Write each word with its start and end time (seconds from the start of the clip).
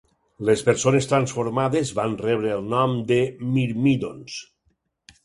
Les 0.47 0.61
persones 0.67 1.07
transformades 1.11 1.91
van 1.99 2.15
rebre 2.21 2.51
el 2.55 2.65
nom 2.71 2.97
de 3.13 3.19
Mirmídons. 3.53 4.39